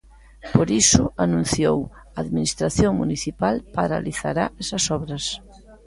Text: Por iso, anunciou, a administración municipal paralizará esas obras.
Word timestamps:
Por 0.55 0.67
iso, 0.83 1.03
anunciou, 1.25 1.77
a 2.15 2.17
administración 2.23 2.91
municipal 3.01 3.55
paralizará 3.75 4.45
esas 4.63 4.83
obras. 4.97 5.25